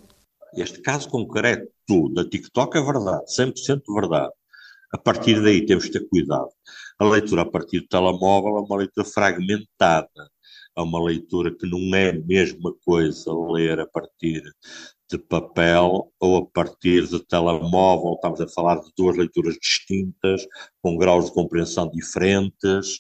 Este 0.56 0.82
caso 0.82 1.10
concreto 1.10 1.70
da 2.14 2.28
TikTok 2.28 2.78
é 2.78 2.82
verdade, 2.82 3.24
100% 3.36 3.82
verdade. 3.94 4.32
A 4.94 4.98
partir 4.98 5.42
daí 5.42 5.66
temos 5.66 5.86
que 5.86 5.92
ter 5.92 6.08
cuidado. 6.10 6.50
A 7.00 7.06
leitura 7.06 7.44
a 7.44 7.46
partir 7.46 7.80
do 7.80 7.88
telemóvel 7.88 8.58
é 8.58 8.62
uma 8.62 8.78
leitura 8.78 9.08
fragmentada 9.08 10.10
é 10.78 10.82
uma 10.82 11.04
leitura 11.04 11.54
que 11.54 11.70
não 11.70 11.96
é 11.96 12.10
a 12.10 12.20
mesma 12.20 12.74
coisa 12.86 13.34
ler 13.34 13.80
a 13.80 13.88
partir 13.88 14.44
de 15.10 15.18
papel 15.18 16.12
ou 16.20 16.38
a 16.38 16.46
partir 16.46 17.08
de 17.08 17.20
telemóvel. 17.26 18.14
Estamos 18.14 18.42
a 18.42 18.48
falar 18.48 18.76
de 18.80 18.90
duas 18.98 19.18
leituras 19.18 19.56
distintas, 19.56 20.48
com 20.82 20.98
graus 20.98 21.26
de 21.26 21.34
compreensão 21.34 21.90
diferentes. 21.92 23.00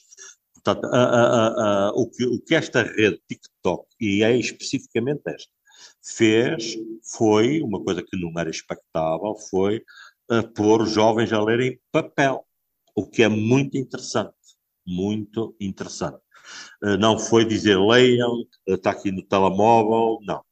Portanto, 0.53 0.85
a, 0.85 1.03
a, 1.03 1.87
a, 1.87 1.91
o, 1.91 2.09
que, 2.09 2.25
o 2.25 2.39
que 2.39 2.53
esta 2.53 2.83
rede 2.83 3.21
TikTok, 3.27 3.87
e 3.99 4.23
é 4.23 4.35
especificamente 4.37 5.21
esta, 5.25 5.51
fez 6.03 6.75
foi 7.15 7.61
uma 7.61 7.83
coisa 7.83 8.03
que 8.03 8.19
não 8.19 8.31
era 8.39 8.49
expectável, 8.49 9.35
foi 9.49 9.81
uh, 10.31 10.47
pôr 10.53 10.81
os 10.81 10.91
jovens 10.91 11.31
a 11.31 11.41
lerem 11.41 11.79
papel, 11.91 12.45
o 12.95 13.07
que 13.07 13.23
é 13.23 13.27
muito 13.27 13.77
interessante, 13.77 14.35
muito 14.85 15.55
interessante. 15.59 16.19
Eh, 16.83 16.97
não 16.97 17.17
foi 17.19 17.45
dizer 17.45 17.77
leiam, 17.79 18.43
eh, 18.67 18.73
está 18.73 18.91
aqui 18.91 19.11
no 19.11 19.23
telemóvel, 19.23 20.19
não. 20.25 20.43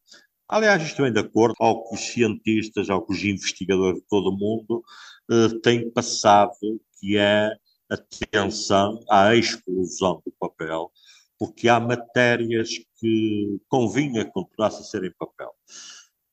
Aliás, 0.48 0.82
estou 0.84 1.06
bem 1.06 1.14
de 1.14 1.20
acordo 1.20 1.56
ao 1.60 1.84
que 1.88 1.96
os 1.96 2.02
cientistas, 2.02 2.90
ao 2.90 3.06
que 3.06 3.14
os 3.14 3.24
investigadores 3.24 4.02
de 4.02 4.08
todo 4.08 4.30
o 4.30 4.38
mundo 4.38 4.84
uh, 5.30 5.60
têm 5.62 5.92
passado, 5.92 6.52
que 7.00 7.18
é 7.18 7.52
atenção 7.90 9.00
à 9.10 9.36
exclusão 9.36 10.22
do 10.26 10.34
papel, 10.40 10.92
porque 11.38 11.70
há 11.70 11.80
matérias 11.80 12.70
que 13.00 13.60
convinha 13.68 14.26
que 14.26 14.32
continuassem 14.32 14.82
a 14.82 14.84
ser 14.84 15.04
em 15.04 15.14
papel. 15.18 15.52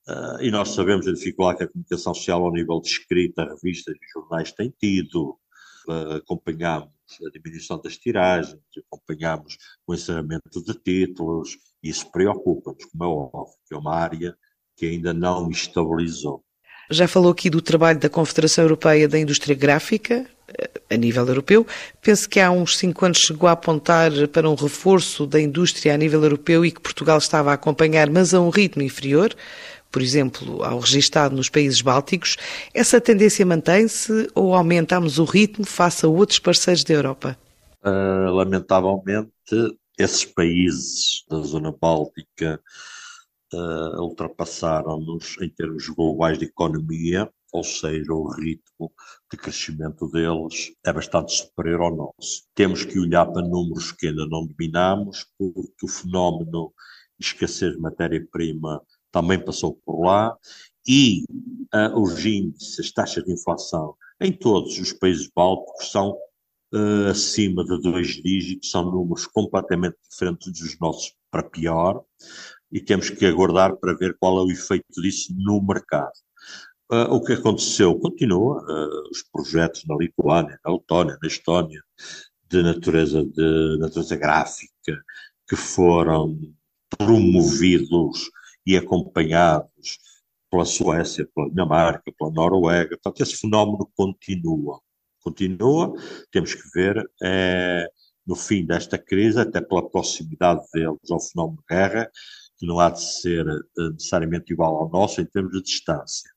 Uh, 0.09 0.41
e 0.41 0.51
nós 0.51 0.71
sabemos 0.71 1.07
a 1.07 1.13
dificuldade 1.13 1.59
que 1.59 1.65
a 1.65 1.69
comunicação 1.69 2.15
social 2.15 2.45
ao 2.45 2.53
nível 2.53 2.81
de 2.81 2.89
escrita, 2.89 3.45
revistas 3.45 3.95
e 3.97 4.13
jornais 4.13 4.53
tem 4.53 4.73
tido, 4.81 5.39
acompanhamos 6.17 6.91
a 7.25 7.31
diminuição 7.31 7.81
das 7.81 7.97
tiragens, 7.97 8.59
acompanhamos 8.93 9.57
o 9.87 9.95
encerramento 9.95 10.63
de 10.65 10.75
títulos, 10.75 11.57
isso 11.83 12.11
preocupa-nos, 12.11 12.85
como 12.87 13.05
é 13.05 13.07
óbvio, 13.07 13.55
que 13.69 13.75
é 13.75 13.79
uma 13.79 13.95
área 13.95 14.37
que 14.77 14.87
ainda 14.87 15.15
não 15.15 15.51
estabilizou. 15.51 16.45
Já 16.91 17.09
falou 17.09 17.33
aqui 17.33 17.51
do 17.51 17.61
trabalho 17.61 17.99
da 17.99 18.09
Confederação 18.09 18.65
Europeia 18.65 19.09
da 19.09 19.19
Indústria 19.19 19.57
Gráfica, 19.57 20.25
eh, 20.49 20.71
a 20.89 20.97
nível 20.97 21.27
europeu. 21.27 21.67
Penso 22.01 22.29
que 22.29 22.39
há 22.39 22.51
uns 22.51 22.77
cinco 22.79 23.05
anos 23.05 23.19
chegou 23.19 23.49
a 23.49 23.53
apontar 23.53 24.13
para 24.29 24.49
um 24.49 24.55
reforço 24.55 25.27
da 25.27 25.41
indústria 25.41 25.95
a 25.95 25.97
nível 25.97 26.23
europeu 26.23 26.65
e 26.65 26.71
que 26.71 26.81
Portugal 26.81 27.19
estava 27.19 27.51
a 27.51 27.55
acompanhar, 27.55 28.09
mas 28.09 28.33
a 28.33 28.41
um 28.41 28.51
ritmo 28.51 28.83
inferior 28.83 29.35
por 29.91 30.03
exemplo, 30.03 30.63
ao 30.63 30.79
registado 30.79 31.35
nos 31.35 31.49
países 31.49 31.81
bálticos, 31.81 32.37
essa 32.75 33.01
tendência 33.01 33.47
mantém-se 33.47 34.29
ou 34.35 34.55
aumentamos 34.55 35.19
o 35.19 35.25
ritmo 35.25 35.65
face 35.65 36.05
a 36.05 36.09
outros 36.09 36.39
parceiros 36.39 36.85
da 36.85 36.95
Europa? 36.95 37.39
Uh, 37.85 38.31
lamentavelmente, 38.33 39.31
esses 39.99 40.25
países 40.25 41.25
da 41.31 41.41
zona 41.41 41.73
báltica 41.73 42.61
uh, 43.53 44.03
ultrapassaram-nos 44.03 45.37
em 45.41 45.49
termos 45.49 45.89
globais 45.89 46.39
de 46.39 46.47
economia, 46.47 47.31
ou 47.53 47.65
seja, 47.65 48.13
o 48.13 48.29
ritmo 48.29 48.93
de 49.31 49.39
crescimento 49.39 50.09
deles 50.09 50.73
é 50.85 50.93
bastante 50.93 51.33
superior 51.33 51.81
ao 51.81 51.97
nosso. 51.97 52.43
Temos 52.55 52.85
que 52.85 52.99
olhar 52.99 53.27
para 53.27 53.47
números 53.47 53.93
que 53.93 54.09
ainda 54.09 54.27
não 54.27 54.47
dominamos, 54.47 55.27
porque 55.39 55.87
o 55.87 55.89
fenómeno 55.89 56.73
de 57.19 57.27
escassez 57.27 57.73
de 57.73 57.81
matéria-prima 57.81 58.83
também 59.17 59.43
passou 59.43 59.81
por 59.83 60.05
lá, 60.05 60.37
e 60.87 61.25
uh, 61.75 61.99
os 61.99 62.23
índices, 62.27 62.79
as 62.79 62.93
taxas 62.93 63.25
de 63.25 63.33
inflação 63.33 63.95
em 64.21 64.31
todos 64.31 64.79
os 64.79 64.93
países 64.93 65.31
bálticos 65.35 65.91
são 65.91 66.11
uh, 66.75 67.07
acima 67.11 67.65
de 67.65 67.81
dois 67.81 68.09
dígitos, 68.09 68.71
são 68.71 68.85
números 68.85 69.27
completamente 69.27 69.97
diferentes 70.11 70.53
dos 70.53 70.79
nossos 70.79 71.15
para 71.31 71.43
pior, 71.43 72.03
e 72.71 72.79
temos 72.79 73.09
que 73.09 73.25
aguardar 73.25 73.75
para 73.77 73.97
ver 73.97 74.19
qual 74.21 74.39
é 74.39 74.43
o 74.43 74.51
efeito 74.51 75.01
disso 75.01 75.35
no 75.35 75.63
mercado. 75.63 76.13
Uh, 76.93 77.15
o 77.15 77.25
que 77.25 77.33
aconteceu? 77.33 77.99
Continua 77.99 78.63
os 79.11 79.23
projetos 79.33 79.83
na 79.89 79.97
Lituânia, 79.97 80.61
na 80.63 80.73
Letónia, 80.73 81.19
na 81.23 81.27
Estónia, 81.27 81.83
de 82.51 82.63
natureza, 82.63 83.25
de 83.25 83.79
natureza 83.79 84.15
gráfica, 84.15 85.03
que 85.49 85.57
foram 85.57 86.39
promovidos 86.99 88.31
e 88.67 88.77
acompanhados 88.77 89.99
pela 90.51 90.65
Suécia, 90.65 91.29
pela 91.35 91.49
Dinamarca, 91.49 92.13
pela 92.19 92.31
Noruega. 92.31 92.99
Portanto, 93.03 93.23
esse 93.23 93.37
fenómeno 93.37 93.91
continua. 93.95 94.81
Continua, 95.21 95.93
temos 96.31 96.55
que 96.55 96.63
ver 96.75 97.05
é, 97.23 97.89
no 98.27 98.35
fim 98.35 98.65
desta 98.65 98.99
crise, 98.99 99.41
até 99.41 99.61
pela 99.61 99.89
proximidade 99.89 100.63
deles 100.73 101.11
ao 101.11 101.21
fenómeno 101.21 101.59
de 101.59 101.75
guerra, 101.75 102.11
que 102.59 102.67
não 102.67 102.81
há 102.81 102.91
de 102.91 103.03
ser 103.03 103.47
eh, 103.47 103.91
necessariamente 103.93 104.53
igual 104.53 104.77
ao 104.77 104.91
nosso 104.91 105.21
em 105.21 105.27
termos 105.27 105.53
de 105.53 105.63
distância. 105.63 106.31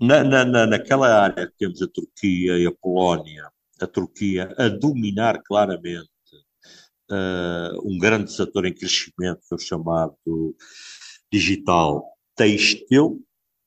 Na, 0.00 0.22
na, 0.22 0.66
naquela 0.66 1.22
área 1.22 1.46
que 1.46 1.54
temos 1.56 1.80
a 1.80 1.88
Turquia 1.88 2.58
e 2.58 2.66
a 2.66 2.72
Polónia, 2.72 3.48
a 3.80 3.86
Turquia 3.86 4.54
a 4.58 4.68
dominar 4.68 5.40
claramente 5.42 6.10
uh, 7.10 7.80
um 7.82 7.98
grande 7.98 8.30
setor 8.32 8.66
em 8.66 8.74
crescimento, 8.74 9.40
que 9.48 9.54
é 9.54 9.56
o 9.56 9.58
chamado 9.58 10.16
digital 11.34 12.16
têxtil, 12.36 13.20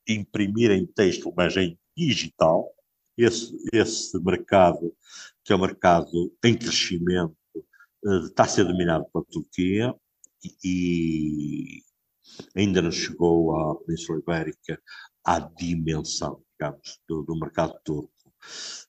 imprimir 0.08 0.72
em 0.72 0.86
têxtil, 0.86 1.34
mas 1.36 1.58
em 1.58 1.78
digital. 1.96 2.74
Esse, 3.18 3.52
esse 3.74 4.18
mercado, 4.24 4.96
que 5.44 5.52
é 5.52 5.56
um 5.56 5.60
mercado 5.60 6.34
em 6.46 6.58
crescimento, 6.58 7.36
uh, 8.06 8.26
está 8.28 8.44
a 8.44 8.48
ser 8.48 8.64
dominado 8.64 9.06
pela 9.12 9.26
Turquia 9.26 9.94
e, 10.64 11.82
ainda 12.56 12.82
não 12.82 12.92
chegou 12.92 13.56
à 13.56 13.76
Península 13.84 14.20
Ibérica 14.20 14.80
à 15.26 15.40
dimensão, 15.40 16.42
digamos, 16.52 17.02
do, 17.10 17.24
do 17.24 17.38
mercado 17.38 17.74
turco. 17.84 18.12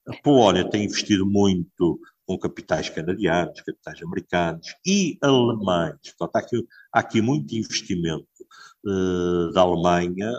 A 0.07 0.17
Polónia 0.23 0.69
tem 0.69 0.85
investido 0.85 1.27
muito 1.27 1.99
com 2.27 2.39
capitais 2.39 2.91
canadianos, 2.91 3.61
capitais 3.63 4.01
americanos 4.03 4.69
e 4.87 5.19
alemães. 5.23 5.97
Portanto, 6.17 6.37
há 6.37 6.39
aqui, 6.39 6.69
há 6.93 7.01
aqui 7.01 7.21
muito 7.23 7.57
investimento 7.57 8.29
da 9.53 9.61
Alemanha 9.61 10.33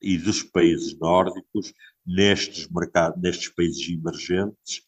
e 0.00 0.18
dos 0.18 0.42
países 0.42 0.98
nórdicos 0.98 1.72
nestes 2.06 2.68
mercados, 2.68 3.20
nestes 3.20 3.48
países 3.48 3.88
emergentes, 3.88 4.82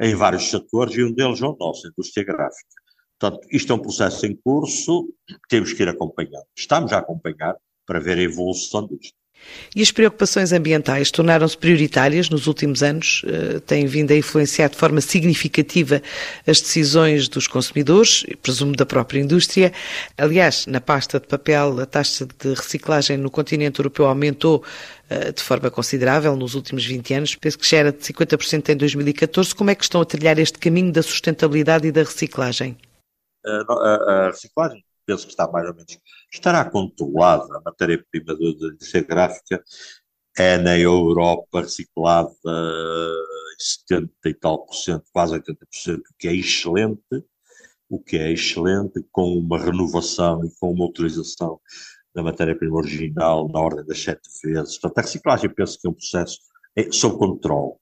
em 0.00 0.14
vários 0.14 0.48
setores, 0.48 0.94
e 0.96 1.04
um 1.04 1.12
deles 1.12 1.42
é 1.42 1.46
o 1.46 1.56
nosso, 1.58 1.86
a 1.86 1.90
indústria 1.90 2.24
gráfica. 2.24 2.80
Portanto, 3.18 3.46
isto 3.52 3.72
é 3.72 3.76
um 3.76 3.80
processo 3.80 4.24
em 4.24 4.34
curso, 4.34 5.12
temos 5.48 5.72
que 5.74 5.82
ir 5.82 5.88
acompanhando. 5.88 6.46
Estamos 6.56 6.92
a 6.92 6.98
acompanhar 6.98 7.54
para 7.84 8.00
ver 8.00 8.16
a 8.16 8.22
evolução 8.22 8.86
disto. 8.86 9.19
E 9.74 9.82
as 9.82 9.90
preocupações 9.92 10.52
ambientais 10.52 11.10
tornaram-se 11.10 11.56
prioritárias 11.56 12.28
nos 12.28 12.46
últimos 12.46 12.82
anos, 12.82 13.22
uh, 13.24 13.60
têm 13.60 13.86
vindo 13.86 14.12
a 14.12 14.16
influenciar 14.16 14.68
de 14.68 14.76
forma 14.76 15.00
significativa 15.00 16.02
as 16.46 16.60
decisões 16.60 17.28
dos 17.28 17.46
consumidores, 17.46 18.24
presumo 18.42 18.74
da 18.74 18.84
própria 18.84 19.20
indústria. 19.20 19.72
Aliás, 20.18 20.66
na 20.66 20.80
pasta 20.80 21.20
de 21.20 21.26
papel, 21.26 21.80
a 21.80 21.86
taxa 21.86 22.26
de 22.26 22.54
reciclagem 22.54 23.16
no 23.16 23.30
continente 23.30 23.78
europeu 23.78 24.06
aumentou 24.06 24.64
uh, 25.10 25.32
de 25.32 25.42
forma 25.42 25.70
considerável 25.70 26.34
nos 26.34 26.54
últimos 26.54 26.84
20 26.84 27.14
anos, 27.14 27.34
penso 27.36 27.58
que 27.58 27.68
já 27.68 27.78
era 27.78 27.92
de 27.92 27.98
50% 27.98 28.70
em 28.70 28.76
2014. 28.76 29.54
Como 29.54 29.70
é 29.70 29.74
que 29.74 29.84
estão 29.84 30.00
a 30.00 30.04
trilhar 30.04 30.38
este 30.38 30.58
caminho 30.58 30.92
da 30.92 31.02
sustentabilidade 31.02 31.86
e 31.86 31.92
da 31.92 32.02
reciclagem? 32.02 32.76
A, 33.46 34.26
a 34.26 34.26
reciclagem 34.26 34.84
penso 35.10 35.26
que 35.26 35.32
está 35.32 35.50
mais 35.50 35.66
ou 35.66 35.74
menos, 35.74 35.98
estará 36.32 36.64
controlada. 36.64 37.56
A 37.56 37.60
matéria-prima 37.64 38.36
de 38.36 38.50
indústria 38.52 39.02
gráfica 39.02 39.62
é 40.38 40.56
na 40.56 40.78
Europa 40.78 41.62
reciclada 41.62 42.30
em 42.30 43.62
70 43.88 44.12
e 44.26 44.34
tal 44.34 44.64
por 44.64 44.74
cento, 44.74 45.04
quase 45.12 45.32
80 45.32 45.58
por 45.58 45.76
cento, 45.76 46.02
o 46.08 46.14
que 46.16 46.28
é 46.28 46.34
excelente, 46.34 47.24
o 47.88 48.00
que 48.00 48.16
é 48.16 48.30
excelente, 48.30 49.04
com 49.10 49.36
uma 49.36 49.58
renovação 49.58 50.44
e 50.44 50.50
com 50.60 50.70
uma 50.70 50.86
utilização 50.86 51.60
da 52.14 52.22
matéria-prima 52.22 52.76
original 52.76 53.48
na 53.48 53.60
ordem 53.60 53.84
das 53.84 54.00
sete 54.00 54.28
vezes. 54.44 54.78
Portanto, 54.78 54.98
a 54.98 55.02
reciclagem 55.02 55.52
penso 55.52 55.78
que 55.80 55.88
é 55.88 55.90
um 55.90 55.94
processo 55.94 56.38
é, 56.76 56.92
sob 56.92 57.18
controle. 57.18 57.72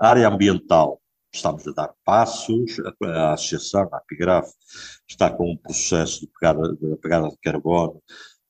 A 0.00 0.08
área 0.08 0.28
ambiental 0.28 1.00
estamos 1.32 1.66
a 1.66 1.72
dar 1.72 1.94
passos, 2.04 2.76
a, 2.80 3.06
a 3.06 3.32
Associação, 3.34 3.88
a 3.92 3.96
Apigraf, 3.96 4.50
está 5.08 5.30
com 5.30 5.52
um 5.52 5.56
processo 5.56 6.20
de 6.20 6.26
pegada 6.28 6.74
de, 6.74 6.96
pegada 6.96 7.28
de 7.28 7.38
carbono 7.38 8.02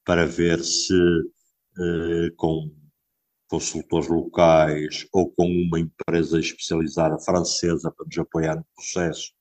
para 0.05 0.27
ver 0.27 0.63
se 0.63 0.95
eh, 1.79 2.31
com 2.37 2.71
consultores 3.49 4.09
locais 4.09 5.07
ou 5.13 5.31
com 5.31 5.47
uma 5.47 5.79
empresa 5.79 6.41
especializada 6.41 7.19
francesa 7.19 7.93
para 7.93 8.07
nos 8.07 8.19
apoiar 8.19 8.57
no 8.57 8.67
processo, 8.75 9.33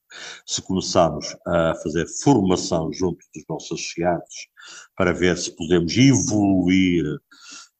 se 0.46 0.60
começarmos 0.60 1.34
a 1.46 1.74
fazer 1.82 2.06
formação 2.22 2.92
junto 2.92 3.24
dos 3.34 3.44
nossos 3.48 3.72
associados 3.72 4.48
para 4.96 5.12
ver 5.12 5.38
se 5.38 5.56
podemos 5.56 5.96
evoluir 5.96 7.04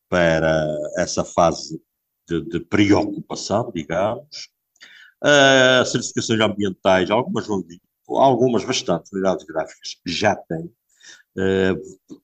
para 0.08 0.66
essa 0.96 1.22
fase 1.22 1.80
de, 2.26 2.42
de 2.48 2.60
preocupação, 2.60 3.70
digamos, 3.74 4.48
Uh, 5.22 5.84
certificações 5.86 6.40
ambientais, 6.40 7.10
algumas, 7.10 7.46
algumas 8.08 8.64
bastante 8.64 9.12
unidades 9.12 9.46
gráficas 9.46 9.96
já 10.04 10.34
têm. 10.34 10.70
Uh, 11.36 11.78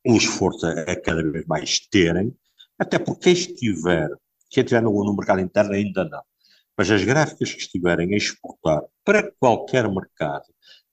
o 0.06 0.16
esforço 0.16 0.66
é 0.66 0.96
cada 0.96 1.22
vez 1.22 1.46
mais 1.46 1.78
terem, 1.88 2.34
até 2.78 2.98
porque 2.98 3.20
quem 3.22 3.32
estiver, 3.32 4.08
quem 4.50 4.64
estiver 4.64 4.82
no, 4.82 4.92
no 5.04 5.14
mercado 5.14 5.40
interno 5.40 5.72
ainda 5.72 6.04
não. 6.04 6.22
Mas 6.76 6.90
as 6.90 7.04
gráficas 7.04 7.52
que 7.52 7.60
estiverem 7.60 8.12
a 8.14 8.16
exportar 8.16 8.82
para 9.04 9.30
qualquer 9.38 9.88
mercado 9.88 10.44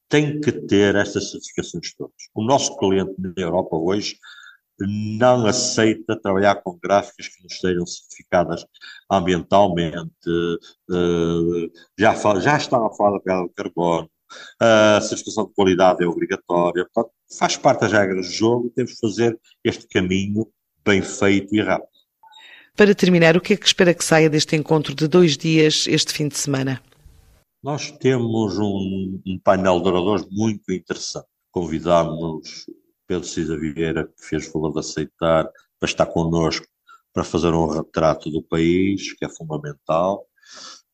têm 0.07 0.39
que 0.39 0.51
ter 0.51 0.95
estas 0.95 1.31
certificações 1.31 1.93
todas. 1.95 2.15
O 2.33 2.43
nosso 2.43 2.77
cliente 2.77 3.13
na 3.17 3.33
Europa 3.35 3.75
hoje 3.75 4.17
não 4.79 5.45
aceita 5.45 6.19
trabalhar 6.19 6.55
com 6.55 6.77
gráficas 6.81 7.27
que 7.27 7.41
não 7.41 7.47
estejam 7.47 7.85
certificadas 7.85 8.65
ambientalmente, 9.09 10.29
uh, 10.29 11.71
já, 11.97 12.13
já 12.39 12.57
estão 12.57 12.85
a 12.85 12.93
falar 12.93 13.11
da 13.11 13.19
pegada 13.19 13.47
de 13.47 13.53
carbono, 13.53 14.09
a 14.59 14.99
certificação 15.01 15.45
de 15.45 15.53
qualidade 15.53 16.03
é 16.03 16.07
obrigatória, 16.07 16.85
portanto, 16.93 17.13
faz 17.37 17.57
parte 17.57 17.81
das 17.81 17.91
regras 17.91 18.27
do 18.27 18.33
jogo, 18.33 18.71
temos 18.75 18.93
que 18.93 18.99
fazer 18.99 19.39
este 19.63 19.87
caminho 19.87 20.47
bem 20.83 21.01
feito 21.01 21.55
e 21.55 21.61
rápido. 21.61 21.89
Para 22.75 22.93
terminar, 22.93 23.37
o 23.37 23.41
que 23.41 23.53
é 23.53 23.57
que 23.57 23.65
espera 23.65 23.93
que 23.93 24.03
saia 24.03 24.29
deste 24.29 24.55
encontro 24.55 24.93
de 24.93 25.07
dois 25.07 25.37
dias 25.37 25.85
este 25.87 26.11
fim 26.11 26.27
de 26.27 26.37
semana? 26.37 26.81
Nós 27.63 27.89
temos 27.89 28.59
um, 28.59 29.21
um 29.25 29.39
painel 29.43 29.79
de 29.79 29.87
oradores 29.87 30.27
muito 30.29 30.71
interessante. 30.71 31.27
Convidámos 31.51 32.65
Pedro 33.07 33.27
Cisa 33.27 33.57
Vieira, 33.57 34.07
que 34.07 34.25
fez 34.25 34.47
favor 34.47 34.73
de 34.73 34.79
aceitar 34.79 35.49
para 35.79 35.89
estar 35.89 36.05
connosco 36.05 36.65
para 37.13 37.23
fazer 37.23 37.53
um 37.53 37.67
retrato 37.67 38.29
do 38.29 38.43
país, 38.43 39.13
que 39.13 39.23
é 39.23 39.29
fundamental. 39.29 40.27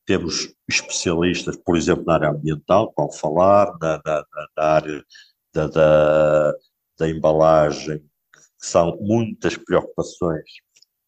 Temos 0.06 0.54
especialistas, 0.69 1.58
por 1.58 1.76
exemplo, 1.76 2.06
na 2.06 2.13
área 2.13 2.30
ambiental, 2.30 2.93
qual 2.93 3.12
falar, 3.12 3.76
na, 3.82 4.00
na, 4.06 4.26
na 4.56 4.63
área 4.63 5.04
da, 5.52 5.67
da, 5.67 6.54
da 7.00 7.10
embalagem, 7.10 8.00
que 8.00 8.67
são 8.67 8.97
muitas 9.02 9.58
preocupações 9.58 10.45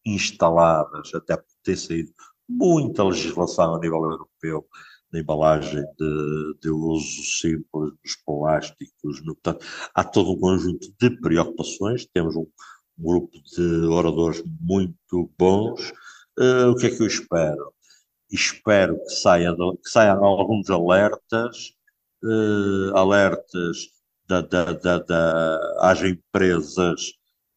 instaladas, 0.04 1.14
até 1.14 1.36
por 1.36 1.46
ter 1.62 1.76
saído 1.76 2.12
muita 2.48 3.04
legislação 3.04 3.76
a 3.76 3.78
nível 3.78 4.02
europeu 4.02 4.66
na 5.14 5.20
embalagem 5.20 5.84
de, 5.96 6.58
de 6.60 6.70
uso 6.70 7.22
simples 7.22 7.92
dos 8.02 8.16
plásticos. 8.26 9.24
No, 9.24 9.34
portanto, 9.36 9.64
há 9.94 10.02
todo 10.02 10.32
um 10.32 10.38
conjunto 10.38 10.92
de 11.00 11.10
preocupações. 11.20 12.04
Temos 12.12 12.34
um, 12.34 12.46
um 12.98 13.02
grupo 13.02 13.30
de 13.54 13.86
oradores 13.86 14.42
muito 14.60 15.30
bons. 15.38 15.92
Uh, 16.36 16.70
o 16.70 16.76
que 16.76 16.86
é 16.86 16.90
que 16.90 17.00
eu 17.00 17.06
espero? 17.06 17.72
Espero 18.28 18.98
que, 19.04 19.10
saia 19.10 19.54
que 19.54 19.88
saiam 19.88 20.24
alguns 20.24 20.68
alertas, 20.68 21.72
uh, 22.24 22.96
alertas 22.96 23.86
da, 24.26 24.40
da, 24.40 24.72
da, 24.72 24.98
da, 24.98 25.76
às 25.78 26.02
empresas 26.02 27.12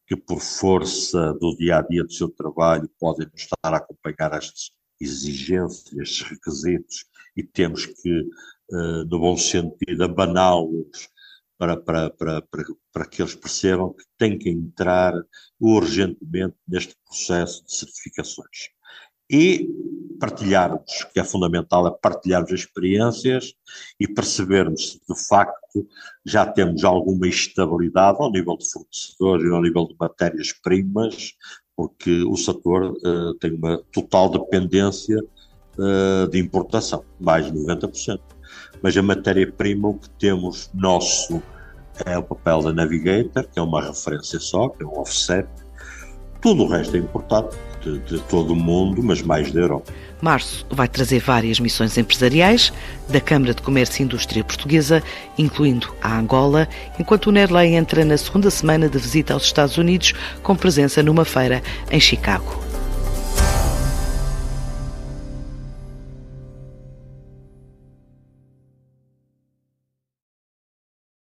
que, 0.05 0.15
por 0.15 0.39
força 0.39 1.33
do 1.33 1.57
dia 1.57 1.77
a 1.77 1.81
dia 1.81 2.03
do 2.03 2.13
seu 2.13 2.29
trabalho, 2.29 2.87
podem 2.99 3.27
estar 3.33 3.73
a 3.73 3.77
acompanhar 3.77 4.33
estas 4.33 4.69
exigências, 4.99 6.21
requisitos 6.21 7.05
e 7.35 7.43
temos 7.43 7.85
que, 7.85 8.21
uh, 8.71 9.03
no 9.09 9.19
bom 9.19 9.37
sentido, 9.37 10.03
abaná-los 10.03 11.09
para, 11.57 11.75
para, 11.77 12.09
para, 12.11 12.41
para, 12.41 12.63
para 12.93 13.05
que 13.05 13.21
eles 13.21 13.35
percebam 13.35 13.93
que 13.93 14.03
têm 14.17 14.37
que 14.37 14.49
entrar 14.49 15.13
urgentemente 15.59 16.55
neste 16.67 16.95
processo 17.05 17.65
de 17.65 17.73
certificações. 17.73 18.69
E 19.29 19.67
partilharmos, 20.19 21.03
que 21.13 21.19
é 21.19 21.23
fundamental, 21.23 21.87
é 21.87 21.91
partilharmos 22.01 22.51
experiências 22.51 23.53
e 23.99 24.07
percebermos 24.07 24.93
se 24.93 24.99
de 24.99 25.27
facto 25.27 25.87
já 26.25 26.45
temos 26.45 26.83
alguma 26.83 27.27
estabilidade 27.27 28.17
ao 28.19 28.31
nível 28.31 28.57
de 28.57 28.69
fornecedores 28.69 29.45
e 29.45 29.53
ao 29.53 29.61
nível 29.61 29.87
de 29.87 29.95
matérias-primas, 29.99 31.33
porque 31.77 32.23
o 32.23 32.35
setor 32.35 32.97
uh, 33.05 33.35
tem 33.35 33.53
uma 33.53 33.79
total 33.91 34.31
dependência 34.31 35.23
uh, 35.77 36.27
de 36.27 36.39
importação, 36.39 37.05
mais 37.19 37.45
de 37.45 37.51
90%. 37.51 38.19
Mas 38.81 38.97
a 38.97 39.03
matéria-prima, 39.03 39.89
o 39.89 39.93
que 39.93 40.09
temos 40.09 40.71
nosso 40.73 41.41
é 42.03 42.17
o 42.17 42.23
papel 42.23 42.63
da 42.63 42.73
Navigator, 42.73 43.47
que 43.47 43.59
é 43.59 43.61
uma 43.61 43.81
referência 43.81 44.39
só, 44.39 44.69
que 44.69 44.83
é 44.83 44.87
um 44.87 44.99
offset. 44.99 45.47
Tudo 46.41 46.63
o 46.63 46.67
resto 46.67 46.95
é 46.95 46.99
importado 46.99 47.49
de, 47.81 47.99
de 47.99 48.19
todo 48.23 48.53
o 48.53 48.55
mundo, 48.55 49.01
mas 49.03 49.21
mais 49.21 49.51
da 49.51 49.61
Europa. 49.61 49.91
Março 50.21 50.65
vai 50.69 50.87
trazer 50.87 51.19
várias 51.19 51.59
missões 51.59 51.97
empresariais 51.97 52.73
da 53.07 53.21
Câmara 53.21 53.53
de 53.53 53.61
Comércio 53.61 54.01
e 54.01 54.05
Indústria 54.05 54.43
Portuguesa, 54.43 55.03
incluindo 55.37 55.93
a 56.01 56.17
Angola, 56.17 56.67
enquanto 56.99 57.27
o 57.27 57.31
Nerley 57.31 57.75
entra 57.75 58.03
na 58.03 58.17
segunda 58.17 58.49
semana 58.49 58.89
de 58.89 58.97
visita 58.97 59.33
aos 59.33 59.43
Estados 59.43 59.77
Unidos, 59.77 60.13
com 60.41 60.55
presença 60.55 61.03
numa 61.03 61.25
feira 61.25 61.61
em 61.91 61.99
Chicago. 61.99 62.66